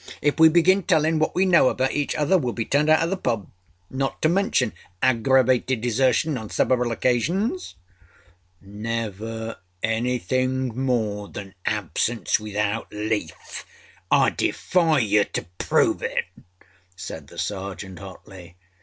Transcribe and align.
If 0.19 0.39
we 0.39 0.49
begin 0.49 0.81
tellinâ 0.81 1.19
what 1.19 1.35
we 1.35 1.45
know 1.45 1.69
about 1.69 1.91
each 1.91 2.15
other 2.15 2.35
weâll 2.35 2.55
be 2.55 2.65
turned 2.65 2.89
out 2.89 3.03
of 3.03 3.11
the 3.11 3.17
pub. 3.17 3.51
Not 3.87 4.19
to 4.23 4.29
mention 4.29 4.73
aggravated 4.99 5.79
desertion 5.81 6.39
on 6.39 6.49
several 6.49 6.89
occasionsâââ 6.95 7.75
âNever 8.65 9.57
anything 9.83 10.69
more 10.75 11.27
than 11.27 11.53
absence 11.67 12.39
without 12.39 12.89
leafâI 12.89 14.35
defy 14.35 14.97
you 14.97 15.23
to 15.23 15.45
prove 15.59 16.01
it,â 16.01 16.45
said 16.95 17.27
the 17.27 17.37
Sergeant 17.37 17.99
hotly. 17.99 18.55